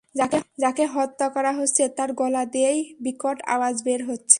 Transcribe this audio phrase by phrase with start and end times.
[0.57, 4.29] যাঁকে হত্যা করা হচ্ছে তাঁর গলা দিয়েই বিকট আওয়াজ বের হচ্ছে।